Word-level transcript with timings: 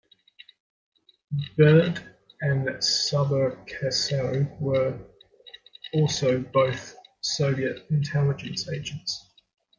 Burd 1.55 2.15
and 2.41 2.65
Subercaseaux 2.77 4.59
were 4.59 4.97
also 5.93 6.39
both 6.39 6.95
Soviet 7.21 7.85
intelligence 7.91 8.67
agents. 8.67 9.27